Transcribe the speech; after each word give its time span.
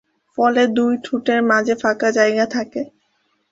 ফলে 0.37 0.61
দুই 0.69 0.93
ঠোঁটের 1.03 1.39
মাঝে 1.43 1.73
ফাঁকা 1.75 2.09
জায়গা 2.11 2.45
থাকে। 2.47 2.81